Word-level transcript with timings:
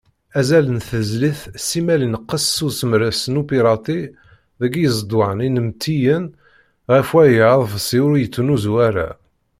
Azal 0.39 0.65
n 0.75 0.79
tezlit 0.89 1.39
simmal 1.67 2.01
ineqqes 2.05 2.45
s 2.55 2.57
usemres 2.67 3.21
n 3.27 3.39
upirati 3.41 4.01
deg 4.61 4.73
yiẓeḍwan 4.77 5.39
inmettiyen, 5.47 6.25
ɣef 6.91 7.07
waya, 7.13 7.45
aḍebsi 7.53 7.99
ur 8.07 8.13
yettnuzu 8.17 8.73
ara. 8.87 9.09